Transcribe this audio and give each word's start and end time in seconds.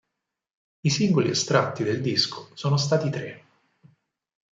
I 0.81 0.89
singoli 0.89 1.29
estratti 1.29 1.83
dal 1.83 2.01
disco 2.01 2.49
sono 2.55 2.75
stati 2.75 3.11
tre. 3.11 3.43